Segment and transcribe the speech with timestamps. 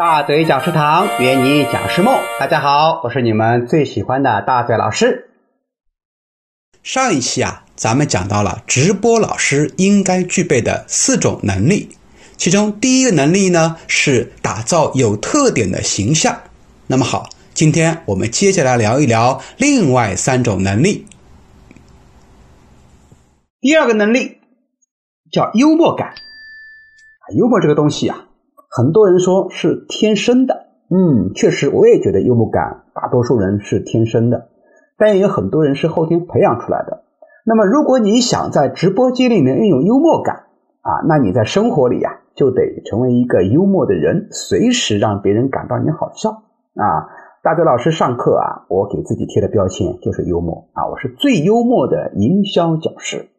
[0.00, 2.18] 大嘴讲师堂，圆你讲师梦。
[2.38, 5.28] 大家好，我是你们最喜欢的大嘴老师。
[6.82, 11.90] 上一期啊，咱们讲到了直播老师应该具备的四种能力，
[12.38, 16.40] 其中第一个能力呢是打造有特点的形象。
[16.86, 21.06] 那么好，今天我们接下来聊一聊另外三种能力。
[23.60, 24.38] 第二个能力
[25.30, 26.14] 叫幽默感。
[27.36, 28.28] 幽默这个东西啊。
[28.72, 34.46] 很多人说是天生的，嗯，确实，我也觉得幽默感大多数人是天生的，
[34.96, 37.02] 但也有很多人是后天培养出来的。
[37.44, 40.44] 那么，如果你想在直播间里面运用幽默感
[40.82, 47.10] 啊，那你在生活里呀就得成为一个幽默的人，随时让别人感到你好笑啊。
[47.42, 53.30] 大嘴老师上课啊，我给自己贴的标签就是幽默啊，我是最幽默的营销讲师。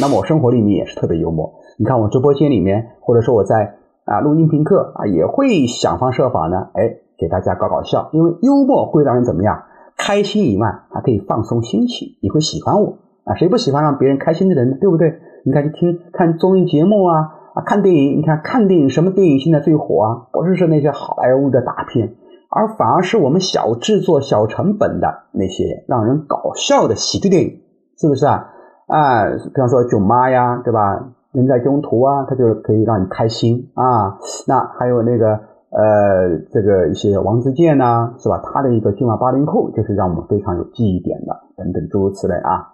[0.00, 1.57] 那么我生活里面也是特别幽默。
[1.78, 8.08] 你看我直播间里面，或者说我在啊录音频课啊，也会想方设法呢，哎，给大家搞搞笑。
[8.12, 9.62] 因为幽默会让人怎么样？
[9.96, 12.16] 开心以外，还可以放松心情。
[12.20, 13.36] 你会喜欢我啊？
[13.36, 14.76] 谁不喜欢让别人开心的人呢？
[14.80, 15.20] 对不对？
[15.44, 18.18] 你看，去听看综艺节目啊啊，看电影。
[18.18, 20.26] 你看看电影，什么电影现在最火啊？
[20.32, 22.16] 不是是那些好莱坞的大片，
[22.50, 27.60] 而反而是我们小制作、小成本的那些让人搞笑的喜剧电影，
[27.96, 28.50] 是不是啊？
[28.88, 31.10] 啊，比方说《囧妈》呀，对吧？
[31.32, 34.18] 人在中途啊，它就可以让你开心啊。
[34.46, 35.38] 那还有那个
[35.70, 38.40] 呃，这个一些王自健呐，是吧？
[38.42, 42.72] 他的一个今晚八零后，就是让我们非常有记忆点的，等等诸如此类啊。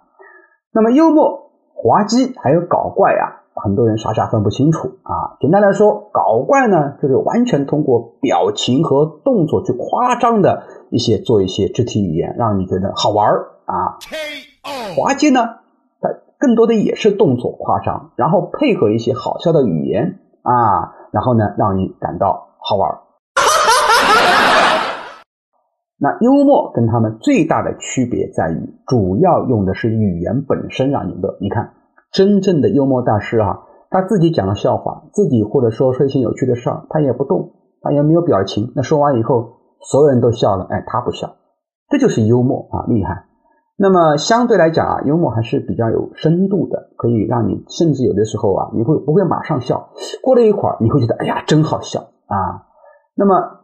[0.71, 5.35] 那么幽默、滑稽还有搞怪啊，很多人傻傻分不清楚啊。
[5.41, 13.27] 简单来说，搞怪呢，就是完全通过表情和动作去夸张的一些做一些肢体语言，让你觉得好玩
[13.65, 13.99] 啊。
[14.95, 15.41] 滑稽呢？
[16.39, 22.99] 更多的也是动作夸张，然后配合一些好笑的语言啊，然后呢，让你感到好玩。
[25.97, 31.37] 那幽默跟他们最大的区别在于，主要用的是语言本身让你乐。
[31.39, 31.73] 你看，
[32.11, 38.73] 真正的幽默大师啊，他自己讲了笑话，自己或者说说一些有趣的事儿，他也不动，他也没有表情。
[38.75, 41.33] 那说完以后，所有人都笑了，哎，他不笑，
[41.89, 43.23] 这就是幽默啊，厉害。
[43.77, 49.89] 那么相对来讲啊，幽默还是比较有深度的，可以让你甚至有的时候啊，你会不会马上笑？
[50.23, 52.63] 过了一会儿，你会觉得哎呀，真好笑啊。
[53.15, 53.59] 那么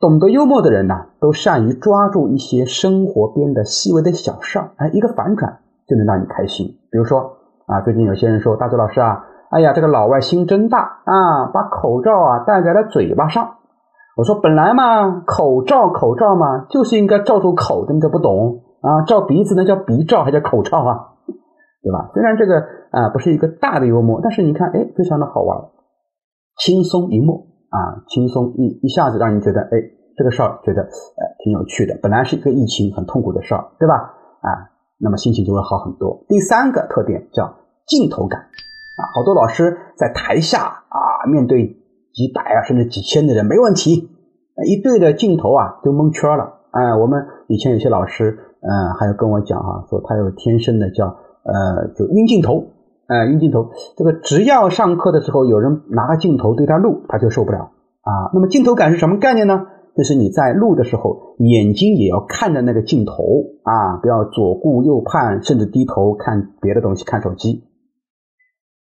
[0.00, 6.66] 懂得幽默的人呢，都善于抓住一些生活边的细微的小事儿，哎，一个反转就能让你开心。
[6.90, 7.36] 比如说
[7.66, 13.58] 啊，最近有些人说，大周老师啊，哎呀，这个老外心真大啊，把口罩啊戴在了嘴巴上。
[14.16, 18.62] 我说本来嘛，口罩口罩嘛，就是应该罩住口的，你都不懂。
[18.80, 21.16] 啊，照鼻子那叫鼻罩，还叫口罩啊，
[21.82, 22.10] 对吧？
[22.12, 25.58] 虽然这个啊不是一个大的幽默，但是你看，哎，非常的好玩，
[26.58, 29.70] 轻松一幕啊，轻松一一下子让你觉得，哎，
[30.16, 30.88] 这个事儿觉得呃
[31.42, 31.98] 挺有趣的。
[32.02, 33.94] 本来是一个疫情很痛苦的事儿，对吧？
[34.42, 36.24] 啊，那么心情就会好很多。
[36.28, 37.54] 第三个特点叫
[37.86, 41.66] 镜头感啊，好多老师在台下啊，面对
[42.12, 44.10] 几百啊甚至几千的人没问题，
[44.66, 46.60] 一对着镜头啊就蒙圈了。
[46.72, 48.38] 哎，我们以前有些老师。
[48.60, 51.06] 嗯，还有跟我讲哈，说他有天生的叫
[51.42, 52.66] 呃，就晕镜头，
[53.06, 53.70] 呃，晕镜头。
[53.96, 57.70] 这个只要上课的时候有人拿个镜头对他录，他就受不了
[58.02, 58.30] 啊。
[58.34, 59.66] 那么镜头感是什么概念呢？
[59.96, 63.14] 就是你在录的时候，眼睛也要看着那个镜头
[63.62, 67.64] 啊，不要左顾右盼，甚至低头看别的东西，看手机。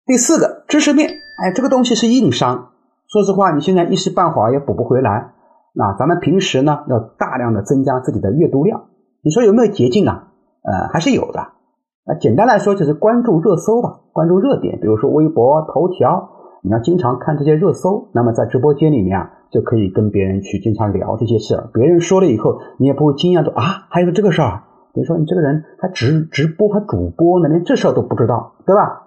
[0.07, 2.71] 第四个知识面，哎，这个东西是硬伤。
[3.09, 5.35] 说实话，你现在一时半会儿也补不回来。
[5.75, 8.85] 那咱们平时呢，要大量的增加自己的阅读量。
[9.25, 10.29] 你说有没有捷径啊？
[10.63, 11.41] 呃，还是有的。
[11.41, 16.29] 啊，简单来说就是关注热搜吧，关注热点，比如说微博、头条，
[16.65, 18.09] 你要经常看这些热搜。
[18.13, 21.71] 那么在直播间里面啊，就可以跟别人去经常聊这些事儿。
[21.73, 24.65] 别人说了以后，你也不会惊讶说啊，还有这个事儿。
[24.93, 29.07] 比如说你这个人还直直播还主播呢，连这事儿都不知道，对吧？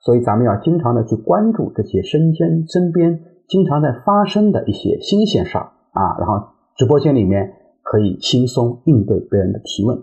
[0.00, 7.63] 所以咱们要经常的去关注这些身边身边经常在发生的一些新鲜事儿啊，然后直播间里面。
[7.94, 10.02] 可以轻松应对别人的提问。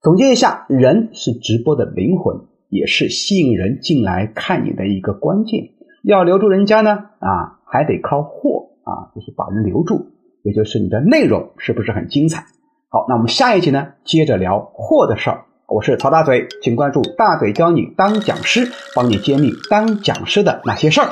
[0.00, 2.36] 总结一下，人是直播的灵魂，
[2.68, 5.70] 也是吸引人进来看你的一个关键。
[6.04, 10.06] 要留住人家呢，啊，还得靠货啊，就是把人留住，
[10.44, 12.44] 也就是你的内容是不是很精彩？
[12.88, 15.46] 好，那我们下一集呢，接着聊货的事儿。
[15.66, 21.08] 我是曹大嘴，请关注大嘴教你当讲师，帮你揭秘当讲师的那些事儿。